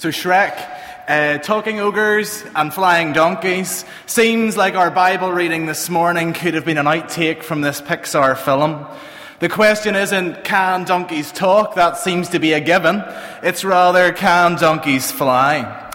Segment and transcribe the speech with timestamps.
[0.00, 0.56] So, Shrek,
[1.08, 6.64] uh, talking ogres and flying donkeys, seems like our Bible reading this morning could have
[6.64, 8.86] been an outtake from this Pixar film.
[9.40, 11.74] The question isn't, can donkeys talk?
[11.74, 13.02] That seems to be a given.
[13.42, 15.90] It's rather, can donkeys fly?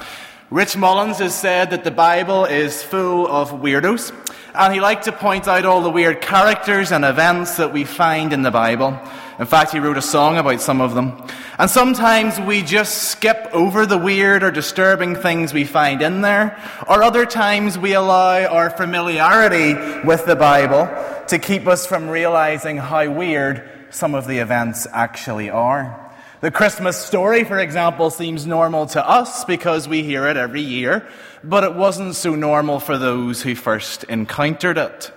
[0.49, 4.11] Rich Mullins has said that the Bible is full of weirdos,
[4.53, 8.33] and he liked to point out all the weird characters and events that we find
[8.33, 8.99] in the Bible.
[9.39, 11.27] In fact, he wrote a song about some of them.
[11.57, 16.57] And sometimes we just skip over the weird or disturbing things we find in there,
[16.87, 19.73] or other times we allow our familiarity
[20.05, 20.87] with the Bible
[21.27, 25.99] to keep us from realizing how weird some of the events actually are.
[26.41, 31.07] The Christmas story, for example, seems normal to us because we hear it every year,
[31.43, 35.11] but it wasn't so normal for those who first encountered it.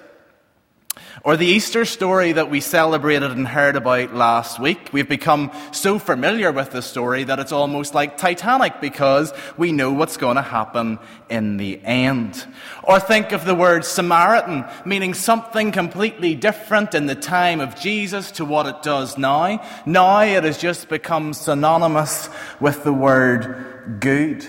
[1.27, 4.91] Or the Easter story that we celebrated and heard about last week.
[4.93, 9.91] We've become so familiar with the story that it's almost like Titanic because we know
[9.91, 12.47] what's going to happen in the end.
[12.85, 18.31] Or think of the word Samaritan, meaning something completely different in the time of Jesus
[18.31, 19.61] to what it does now.
[19.85, 22.31] Now it has just become synonymous
[22.61, 24.47] with the word good.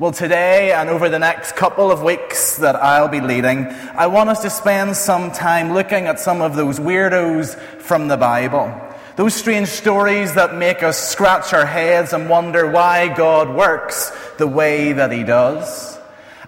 [0.00, 4.30] Well, today and over the next couple of weeks that I'll be leading, I want
[4.30, 8.72] us to spend some time looking at some of those weirdos from the Bible.
[9.16, 14.46] Those strange stories that make us scratch our heads and wonder why God works the
[14.46, 15.98] way that He does.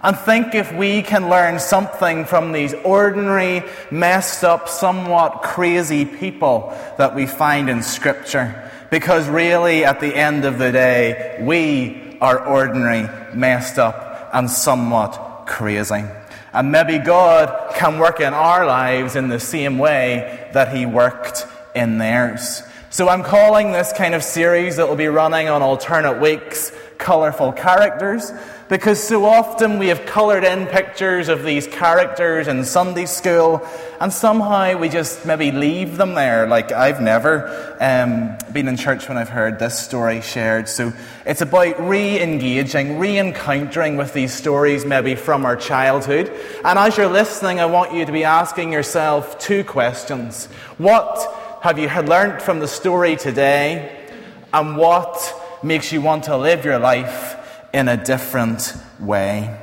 [0.01, 6.73] And think if we can learn something from these ordinary, messed up, somewhat crazy people
[6.97, 8.71] that we find in Scripture.
[8.89, 15.45] Because really, at the end of the day, we are ordinary, messed up, and somewhat
[15.47, 16.05] crazy.
[16.53, 21.47] And maybe God can work in our lives in the same way that He worked
[21.73, 22.63] in theirs.
[22.89, 27.53] So I'm calling this kind of series that will be running on alternate weeks colourful
[27.53, 28.31] characters
[28.71, 33.61] because so often we have coloured in pictures of these characters in Sunday school
[33.99, 36.47] and somehow we just maybe leave them there.
[36.47, 40.69] Like I've never um, been in church when I've heard this story shared.
[40.69, 40.93] So
[41.25, 46.31] it's about re engaging, re encountering with these stories maybe from our childhood.
[46.63, 50.45] And as you're listening, I want you to be asking yourself two questions.
[50.77, 54.07] What have you learnt from the story today?
[54.53, 57.39] And what makes you want to live your life
[57.73, 59.57] in a different way.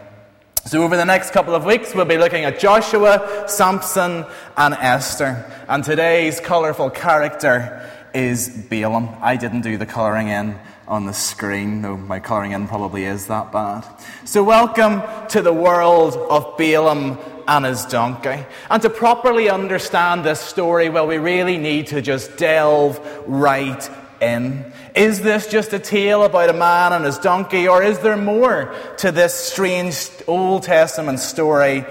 [0.65, 4.27] So, over the next couple of weeks, we'll be looking at Joshua, Samson,
[4.57, 5.51] and Esther.
[5.67, 9.09] And today's colourful character is Balaam.
[9.21, 13.29] I didn't do the colouring in on the screen, though my colouring in probably is
[13.29, 13.87] that bad.
[14.25, 18.45] So, welcome to the world of Balaam and his donkey.
[18.71, 23.89] And to properly understand this story, well, we really need to just delve right
[24.21, 24.73] in?
[24.95, 28.75] Is this just a tale about a man and his donkey, or is there more
[28.99, 31.85] to this strange Old Testament story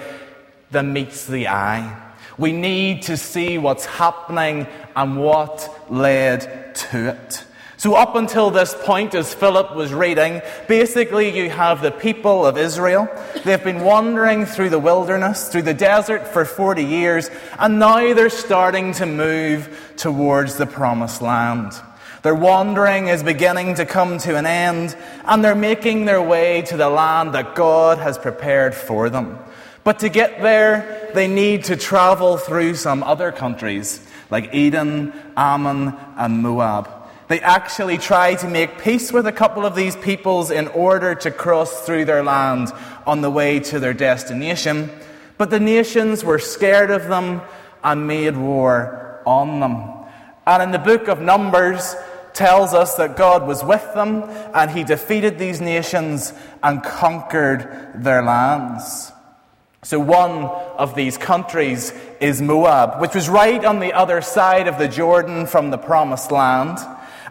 [0.71, 2.03] than meets the eye?
[2.37, 7.43] We need to see what's happening and what led to it.
[7.79, 12.57] So, up until this point, as Philip was reading, basically you have the people of
[12.57, 13.07] Israel.
[13.45, 17.29] They've been wandering through the wilderness, through the desert for 40 years,
[17.59, 21.73] and now they're starting to move towards the promised land.
[22.27, 26.75] Their wandering is beginning to come to an end, and they're making their way to
[26.75, 29.39] the land that God has prepared for them.
[29.85, 35.95] But to get there, they need to travel through some other countries, like Edom, Ammon,
[36.17, 36.89] and Moab.
[37.29, 41.31] They actually try to make peace with a couple of these peoples in order to
[41.31, 42.73] cross through their land
[43.05, 44.91] on the way to their destination.
[45.37, 47.39] But the nations were scared of them
[47.85, 49.93] and made war on them.
[50.45, 51.93] And in the book of Numbers,
[52.37, 58.21] tells us that God was with them and he defeated these nations and conquered their
[58.21, 59.11] lands.
[59.83, 60.45] So, one
[60.77, 65.47] of these countries is Moab, which was right on the other side of the Jordan
[65.47, 66.77] from the promised land.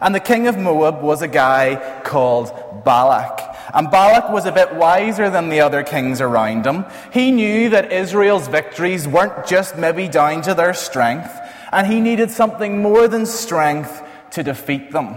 [0.01, 2.51] And the king of Moab was a guy called
[2.83, 3.41] Balak.
[3.73, 6.85] And Balak was a bit wiser than the other kings around him.
[7.11, 11.31] He knew that Israel's victories weren't just maybe down to their strength,
[11.71, 15.15] and he needed something more than strength to defeat them.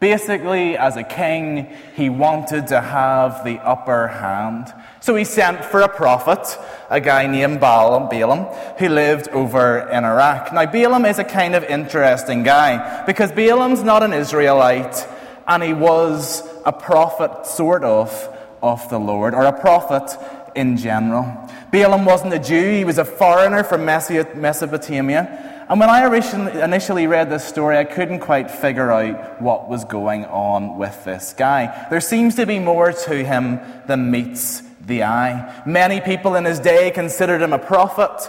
[0.00, 4.72] Basically, as a king, he wanted to have the upper hand.
[5.00, 6.58] So he sent for a prophet,
[6.88, 8.44] a guy named Balaam, Balaam,
[8.78, 10.54] who lived over in Iraq.
[10.54, 15.06] Now, Balaam is a kind of interesting guy because Balaam's not an Israelite
[15.46, 18.10] and he was a prophet, sort of,
[18.62, 20.16] of the Lord, or a prophet
[20.54, 21.26] in general.
[21.70, 26.04] Balaam wasn't a Jew, he was a foreigner from Mesopotamia And when I
[26.64, 31.32] initially read this story, I couldn't quite figure out what was going on with this
[31.32, 31.86] guy.
[31.90, 35.62] There seems to be more to him than meets the eye.
[35.64, 38.28] Many people in his day considered him a prophet,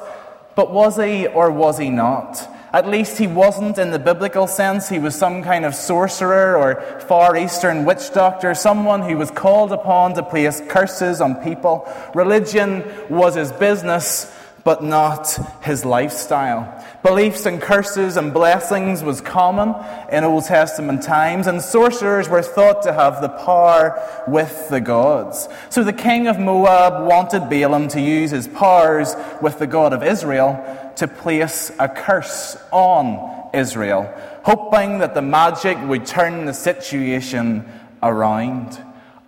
[0.54, 2.48] but was he or was he not?
[2.74, 4.88] At least he wasn't in the biblical sense.
[4.88, 9.72] He was some kind of sorcerer or Far Eastern witch doctor, someone who was called
[9.72, 11.92] upon to place curses on people.
[12.14, 14.32] Religion was his business,
[14.64, 16.86] but not his lifestyle.
[17.04, 19.74] Beliefs and curses and blessings was common
[20.12, 25.50] in Old Testament times, and sorcerers were thought to have the power with the gods.
[25.70, 30.04] So the king of Moab wanted Balaam to use his powers with the God of
[30.04, 30.64] Israel
[30.98, 37.66] to place a curse on Israel, hoping that the magic would turn the situation
[38.04, 38.80] around.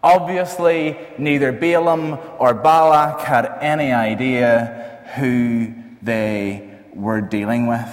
[0.03, 7.89] Obviously, neither Balaam or Balak had any idea who they were dealing with.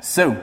[0.00, 0.36] So,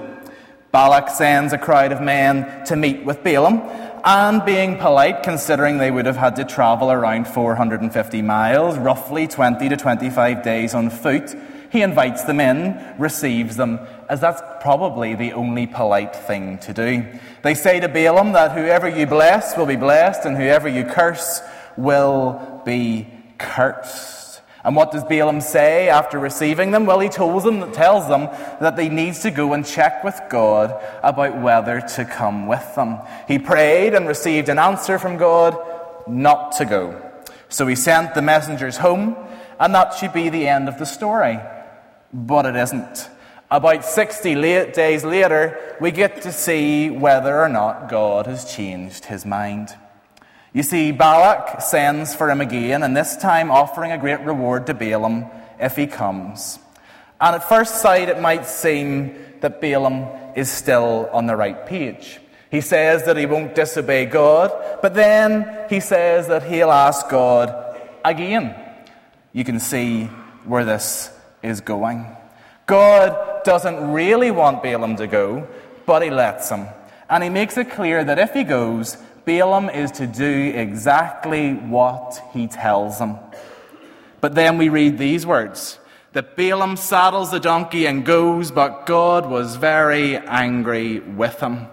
[0.72, 3.62] Balak sends a crowd of men to meet with Balaam,
[4.06, 9.68] and being polite, considering they would have had to travel around 450 miles, roughly 20
[9.70, 11.36] to 25 days on foot,
[11.72, 17.06] he invites them in, receives them, as that's probably the only polite thing to do.
[17.44, 21.42] They say to Balaam that whoever you bless will be blessed, and whoever you curse
[21.78, 23.08] will be
[23.38, 24.29] cursed.
[24.64, 26.86] And what does Balaam say after receiving them?
[26.86, 28.26] Well, he tells them, tells them
[28.60, 33.00] that they need to go and check with God about whether to come with them.
[33.28, 35.58] He prayed and received an answer from God
[36.08, 37.02] not to go.
[37.48, 39.16] So he sent the messengers home,
[39.60, 41.40] and that should be the end of the story.
[42.12, 43.10] But it isn't.
[43.52, 49.06] About 60 late days later, we get to see whether or not God has changed
[49.06, 49.76] his mind.
[50.52, 54.74] You see, Balak sends for him again, and this time offering a great reward to
[54.74, 55.26] Balaam
[55.60, 56.58] if he comes.
[57.22, 62.20] And at first sight, it might seem that Balaam is still on the right page.
[62.50, 64.52] He says that he won't disobey God,
[64.82, 68.56] but then he says that he'll ask God again.
[69.34, 70.06] You can see
[70.46, 71.12] where this
[71.44, 72.08] is going.
[72.66, 75.48] God doesn't really want Balaam to go,
[75.86, 76.68] but he lets him.
[77.08, 78.98] And he makes it clear that if he goes,
[79.30, 83.18] Balaam is to do exactly what he tells him.
[84.22, 85.78] But then we read these words
[86.14, 91.68] that Balaam saddles the donkey and goes, but God was very angry with him.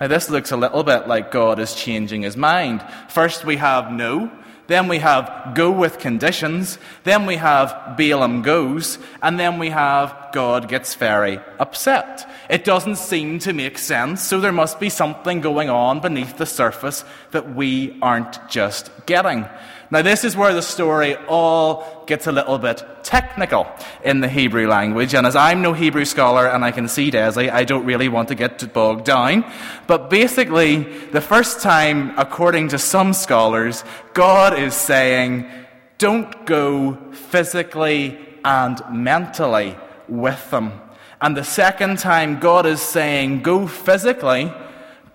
[0.00, 2.84] Now, this looks a little bit like God is changing his mind.
[3.08, 4.32] First, we have no.
[4.68, 6.78] Then we have go with conditions.
[7.04, 8.98] Then we have Balaam goes.
[9.22, 12.30] And then we have God gets very upset.
[12.48, 16.46] It doesn't seem to make sense, so there must be something going on beneath the
[16.46, 19.46] surface that we aren't just getting.
[19.90, 23.66] Now, this is where the story all gets a little bit technical
[24.04, 25.14] in the Hebrew language.
[25.14, 28.28] And as I'm no Hebrew scholar and I can see Desi, I don't really want
[28.28, 29.50] to get bogged down.
[29.86, 33.82] But basically, the first time, according to some scholars,
[34.12, 35.50] God is saying,
[35.96, 39.74] don't go physically and mentally
[40.06, 40.72] with them.
[41.20, 44.52] And the second time, God is saying, go physically,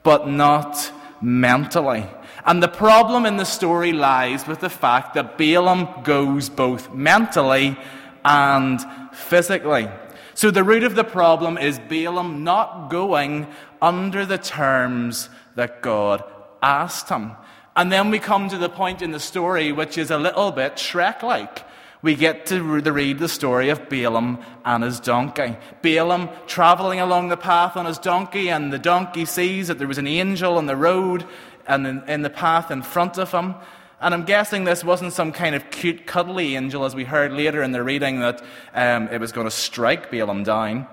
[0.01, 0.91] but not
[1.21, 2.05] mentally.
[2.45, 7.77] And the problem in the story lies with the fact that Balaam goes both mentally
[8.25, 8.81] and
[9.13, 9.87] physically.
[10.33, 13.47] So the root of the problem is Balaam not going
[13.81, 16.23] under the terms that God
[16.61, 17.31] asked him.
[17.75, 20.75] And then we come to the point in the story which is a little bit
[20.75, 21.63] Shrek like.
[22.01, 25.55] We get to read the story of Balaam and his donkey.
[25.81, 29.97] Balaam traveling along the path on his donkey, and the donkey sees that there was
[29.97, 31.25] an angel on the road,
[31.67, 33.55] and in, in the path in front of him.
[33.99, 37.63] And I'm guessing this wasn't some kind of cute, cuddly angel, as we heard later
[37.63, 38.43] in the reading, that
[38.73, 40.87] um, it was going to strike Balaam down.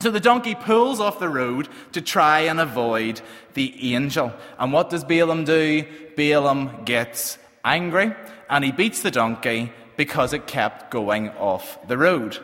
[0.00, 3.20] So the donkey pulls off the road to try and avoid
[3.54, 4.32] the angel.
[4.58, 5.86] And what does Balaam do?
[6.16, 8.12] Balaam gets angry
[8.50, 12.38] and he beats the donkey because it kept going off the road.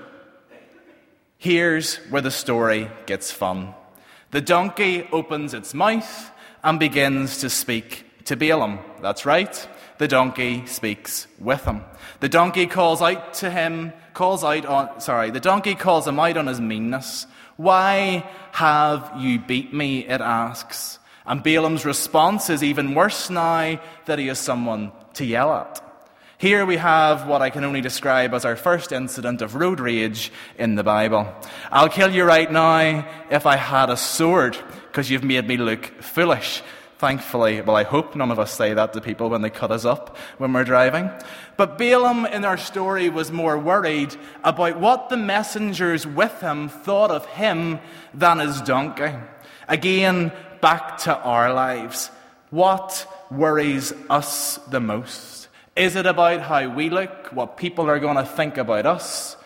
[1.37, 3.75] Here's where the story gets fun.
[4.31, 6.31] The donkey opens its mouth
[6.63, 8.79] and begins to speak to Balaam.
[9.01, 9.69] That's right.
[9.99, 11.83] The donkey speaks with him.
[12.21, 16.37] The donkey calls out to him, calls out on, sorry, the donkey calls him out
[16.37, 17.27] on his meanness.
[17.57, 20.07] Why have you beat me?
[20.07, 20.99] It asks.
[21.27, 25.85] And Balaam's response is even worse now that he has someone to yell at.
[26.39, 30.31] Here we have what I can only describe as our first incident of road rage
[30.57, 31.27] in the Bible.
[31.73, 34.57] I'll kill you right now if I had a sword,
[34.89, 36.63] because you've made me look foolish.
[36.99, 39.85] Thankfully, well, I hope none of us say that to people when they cut us
[39.85, 41.11] up when we're driving.
[41.57, 47.13] But Balaam in our story was more worried about what the messengers with him thought
[47.13, 47.79] of him
[48.13, 49.15] than his donkey.
[49.69, 52.11] Again, back to our lives.
[52.51, 55.47] What worries us the most?
[55.77, 59.37] Is it about how we look, what people are going to think about us?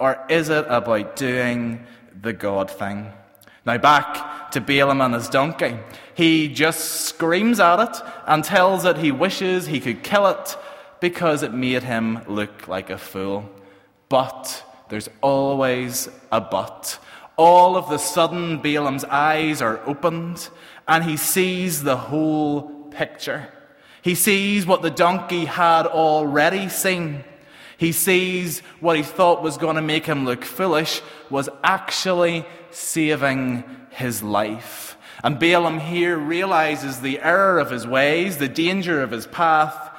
[0.00, 1.86] Or is it about doing
[2.20, 3.12] the God thing?
[3.64, 4.16] Now, back
[4.52, 5.76] to Balaam and his donkey.
[6.14, 10.56] He just screams at it and tells it he wishes he could kill it
[11.00, 13.48] because it made him look like a fool.
[14.08, 16.98] But there's always a but.
[17.36, 20.48] All of the sudden, Balaam's eyes are opened
[20.88, 23.52] and he sees the whole picture.
[24.02, 27.24] He sees what the donkey had already seen.
[27.76, 31.00] He sees what he thought was going to make him look foolish
[31.30, 34.96] was actually saving his life.
[35.24, 39.90] And Balaam here realizes the error of his ways, the danger of his path,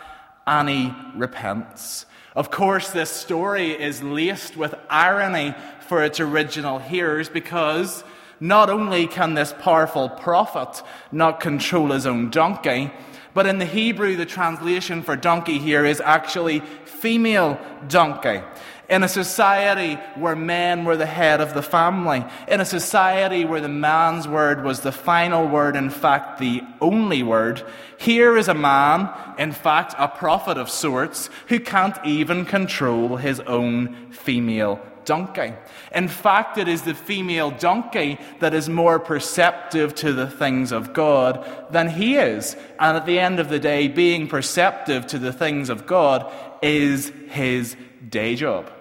[0.48, 2.06] and he repents.
[2.36, 8.04] Of course, this story is laced with irony for its original hearers because
[8.40, 12.92] not only can this powerful prophet not control his own donkey,
[13.34, 18.42] but in the Hebrew, the translation for donkey here is actually female donkey.
[18.89, 23.62] In a society where men were the head of the family, in a society where
[23.62, 27.63] the man's word was the final word, in fact, the only word,
[27.98, 33.39] here is a man, in fact, a prophet of sorts, who can't even control his
[33.41, 35.53] own female donkey.
[35.93, 40.93] In fact, it is the female donkey that is more perceptive to the things of
[40.93, 42.55] God than he is.
[42.79, 46.31] And at the end of the day, being perceptive to the things of God
[46.62, 47.75] is his
[48.08, 48.72] day job.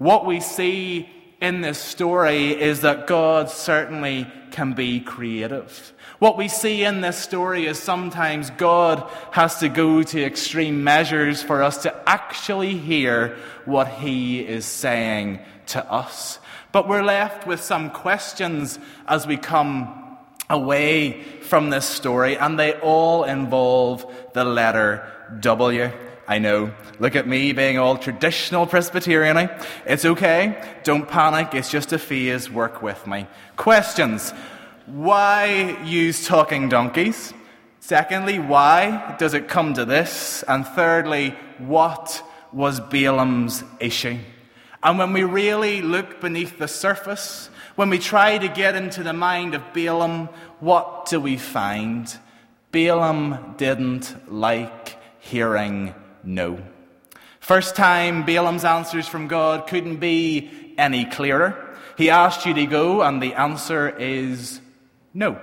[0.00, 1.10] What we see
[1.42, 5.92] in this story is that God certainly can be creative.
[6.18, 11.42] What we see in this story is sometimes God has to go to extreme measures
[11.42, 16.38] for us to actually hear what He is saying to us.
[16.72, 20.16] But we're left with some questions as we come
[20.48, 25.06] away from this story, and they all involve the letter
[25.40, 25.90] W.
[26.30, 26.72] I know.
[27.00, 29.36] Look at me being all traditional Presbyterian.
[29.36, 29.64] Eh?
[29.84, 30.62] It's okay.
[30.84, 31.54] Don't panic.
[31.54, 32.48] It's just a phase.
[32.48, 33.26] Work with me.
[33.56, 34.30] Questions.
[34.86, 37.34] Why use talking donkeys?
[37.80, 40.44] Secondly, why does it come to this?
[40.46, 42.22] And thirdly, what
[42.52, 44.18] was Balaam's issue?
[44.84, 49.12] And when we really look beneath the surface, when we try to get into the
[49.12, 50.28] mind of Balaam,
[50.60, 52.16] what do we find?
[52.70, 55.92] Balaam didn't like hearing
[56.24, 56.62] no.
[57.40, 61.76] First time Balaam's answers from God couldn't be any clearer.
[61.96, 64.60] He asked you to go, and the answer is
[65.12, 65.38] no.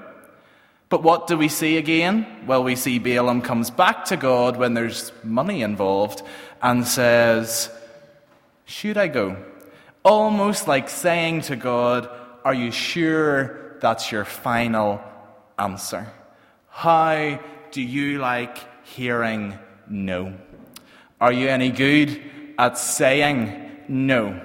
[0.89, 2.25] But what do we see again?
[2.47, 6.21] Well, we see Balaam comes back to God when there's money involved
[6.61, 7.69] and says,
[8.65, 9.35] Should I go?
[10.03, 12.09] Almost like saying to God,
[12.45, 15.01] Are you sure that's your final
[15.59, 16.07] answer?
[16.69, 17.39] How
[17.71, 20.33] do you like hearing no?
[21.19, 22.21] Are you any good
[22.59, 24.39] at saying no?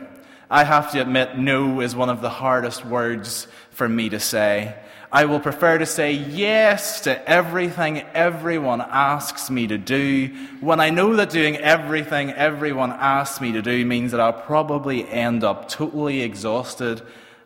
[0.49, 4.75] I have to admit, no is one of the hardest words for me to say.
[5.12, 10.29] I will prefer to say yes to everything everyone asks me to do
[10.61, 15.07] when I know that doing everything everyone asks me to do means that I'll probably
[15.07, 17.02] end up totally exhausted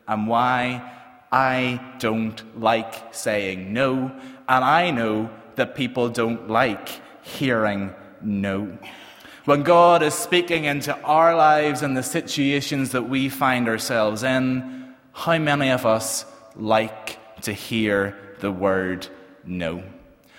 [0.07, 0.93] and why
[1.33, 4.13] I don't like saying no,
[4.49, 6.89] and I know that people don't like
[7.23, 7.93] hearing
[8.23, 8.79] no.
[9.47, 14.93] When God is speaking into our lives and the situations that we find ourselves in,
[15.13, 16.27] how many of us
[16.57, 19.07] like to hear the word
[19.45, 19.85] no?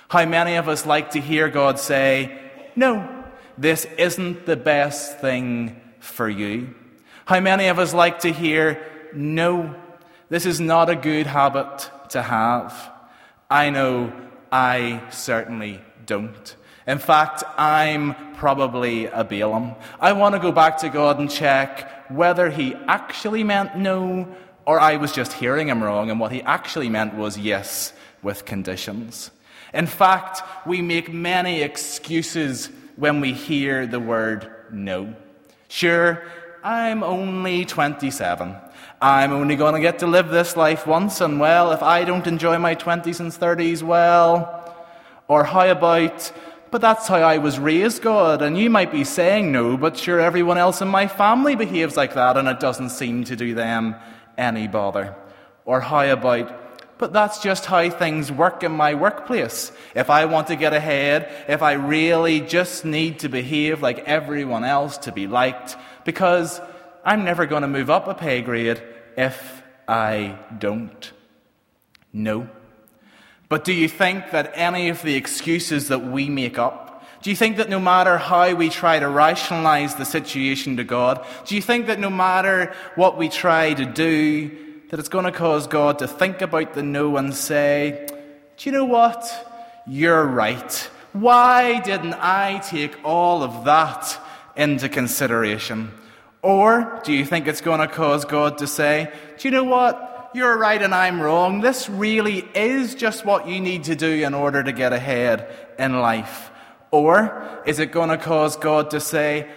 [0.09, 2.37] How many of us like to hear God say,
[2.75, 3.23] No,
[3.57, 6.75] this isn't the best thing for you?
[7.23, 9.73] How many of us like to hear, No,
[10.27, 12.91] this is not a good habit to have?
[13.49, 14.11] I know
[14.51, 16.57] I certainly don't.
[16.87, 19.75] In fact, I'm probably a Balaam.
[19.99, 24.27] I want to go back to God and check whether he actually meant no
[24.67, 28.43] or I was just hearing him wrong and what he actually meant was yes with
[28.43, 29.31] conditions.
[29.73, 35.15] In fact, we make many excuses when we hear the word no.
[35.69, 36.21] Sure,
[36.63, 38.55] I'm only 27.
[39.01, 42.27] I'm only going to get to live this life once, and well, if I don't
[42.27, 44.75] enjoy my 20s and 30s, well.
[45.27, 46.31] Or how about
[46.71, 48.41] but that's how I was raised, God.
[48.41, 52.13] And you might be saying no, but sure, everyone else in my family behaves like
[52.15, 53.95] that, and it doesn't seem to do them
[54.37, 55.15] any bother.
[55.65, 59.71] Or how about, But that's just how things work in my workplace.
[59.95, 64.63] If I want to get ahead, if I really just need to behave like everyone
[64.63, 66.59] else to be liked, because
[67.05, 68.81] I'm never going to move up a pay grade
[69.15, 71.11] if I don't.
[72.11, 72.49] No.
[73.49, 76.87] But do you think that any of the excuses that we make up,
[77.21, 81.25] do you think that no matter how we try to rationalize the situation to God,
[81.45, 84.49] do you think that no matter what we try to do,
[84.89, 88.07] that it's going to cause God to think about the no and say,
[88.57, 89.25] Do you know what?
[89.87, 90.89] You're right.
[91.13, 94.19] Why didn't I take all of that
[94.55, 95.91] into consideration?
[96.41, 100.06] Or do you think it's going to cause God to say, Do you know what?
[100.33, 101.61] You're right and I'm wrong.
[101.61, 105.47] This really is just what you need to do in order to get ahead
[105.79, 106.51] in life.
[106.91, 109.49] Or is it going to cause God to say,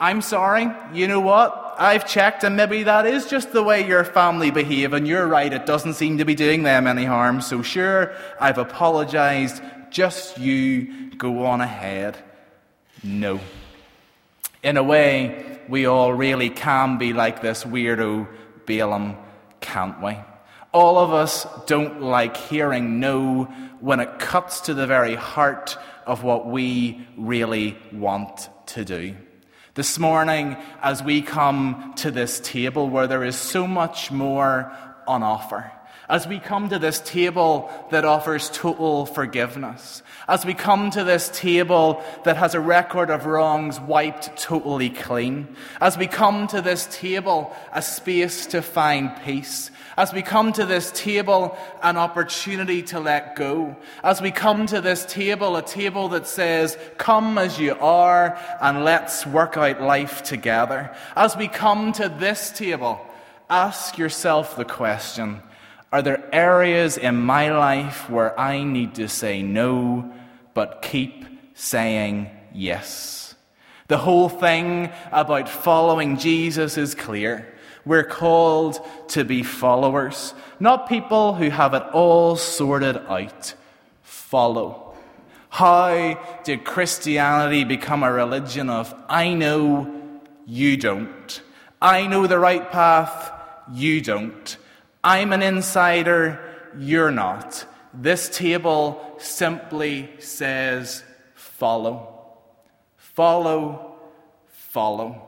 [0.00, 1.74] I'm sorry, you know what?
[1.78, 5.52] I've checked, and maybe that is just the way your family behave, and you're right,
[5.52, 7.40] it doesn't seem to be doing them any harm.
[7.40, 9.60] So, sure, I've apologized.
[9.90, 12.16] Just you go on ahead.
[13.02, 13.40] No.
[14.62, 18.28] In a way, we all really can be like this weirdo
[18.66, 19.16] Balaam,
[19.68, 20.16] can't we?
[20.72, 23.44] All of us don't like hearing no
[23.80, 29.14] when it cuts to the very heart of what we really want to do.
[29.74, 34.72] This morning, as we come to this table where there is so much more
[35.06, 35.70] on offer,
[36.08, 41.28] as we come to this table that offers total forgiveness, as we come to this
[41.30, 46.86] table that has a record of wrongs wiped totally clean, as we come to this
[46.90, 53.00] table a space to find peace, as we come to this table, an opportunity to
[53.00, 53.76] let go.
[54.04, 58.84] As we come to this table, a table that says, Come as you are and
[58.84, 60.94] let's work out life together.
[61.16, 63.04] As we come to this table,
[63.50, 65.42] ask yourself the question
[65.90, 70.12] Are there areas in my life where I need to say no,
[70.52, 73.34] but keep saying yes?
[73.86, 77.54] The whole thing about following Jesus is clear.
[77.86, 83.54] We're called to be followers, not people who have it all sorted out.
[84.02, 84.94] Follow.
[85.48, 89.90] How did Christianity become a religion of I know,
[90.44, 91.40] you don't?
[91.80, 93.32] I know the right path,
[93.72, 94.58] you don't.
[95.02, 96.40] I'm an insider,
[96.76, 97.64] you're not.
[97.94, 101.02] This table simply says
[101.34, 102.36] follow.
[102.96, 103.96] Follow,
[104.46, 105.22] follow.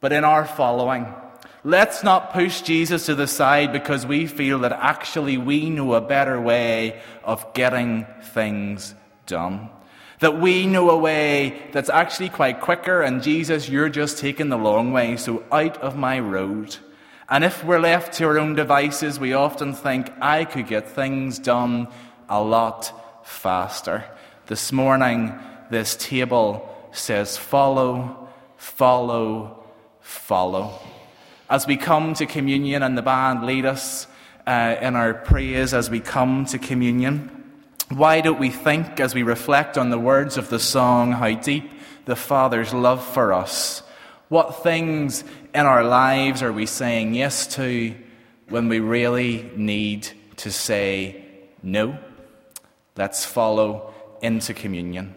[0.00, 1.12] But in our following,
[1.64, 6.00] Let's not push Jesus to the side because we feel that actually we know a
[6.00, 8.94] better way of getting things
[9.26, 9.68] done.
[10.20, 14.56] That we know a way that's actually quite quicker, and Jesus, you're just taking the
[14.56, 16.76] long way, so out of my road.
[17.30, 21.38] And if we're left to our own devices, we often think, I could get things
[21.38, 21.88] done
[22.28, 24.04] a lot faster.
[24.46, 25.38] This morning,
[25.70, 29.62] this table says, Follow, follow,
[30.00, 30.80] follow
[31.50, 34.06] as we come to communion and the band lead us
[34.46, 37.30] uh, in our praise as we come to communion,
[37.88, 41.70] why don't we think as we reflect on the words of the song how deep
[42.04, 43.82] the Father's love for us?
[44.28, 47.94] What things in our lives are we saying yes to
[48.48, 51.24] when we really need to say
[51.62, 51.98] no?
[52.96, 55.14] Let's follow into communion.